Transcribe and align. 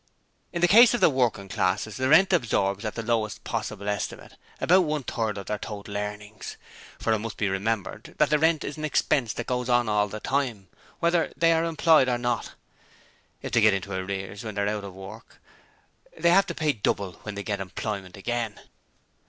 In 0.51 0.61
the 0.61 0.67
case 0.67 0.95
of 0.95 0.99
the 0.99 1.11
working 1.11 1.47
classes 1.47 1.97
the 1.97 2.09
rent 2.09 2.33
absorbs 2.33 2.83
at 2.85 2.95
the 2.95 3.03
lowest 3.03 3.43
possible 3.43 3.87
estimate, 3.87 4.35
about 4.59 4.81
one 4.81 5.03
third 5.03 5.37
of 5.37 5.45
their 5.45 5.59
total 5.59 5.95
earnings, 5.95 6.57
for 6.97 7.13
it 7.13 7.19
must 7.19 7.37
be 7.37 7.47
remembered 7.47 8.15
that 8.17 8.31
the 8.31 8.39
rent 8.39 8.63
is 8.63 8.77
an 8.77 8.83
expense 8.83 9.31
that 9.33 9.45
goes 9.45 9.69
on 9.69 9.87
all 9.87 10.07
the 10.07 10.19
time, 10.19 10.69
whether 10.99 11.31
they 11.37 11.53
are 11.53 11.65
employed 11.65 12.09
or 12.09 12.17
not. 12.17 12.53
If 13.43 13.51
they 13.51 13.61
get 13.61 13.75
into 13.75 13.93
arrears 13.93 14.43
when 14.43 14.57
out 14.57 14.83
of 14.83 14.91
work, 14.95 15.39
they 16.17 16.31
have 16.31 16.47
to 16.47 16.55
pay 16.55 16.73
double 16.73 17.13
when 17.21 17.35
they 17.35 17.43
get 17.43 17.59
employment 17.61 18.17
again. 18.17 18.59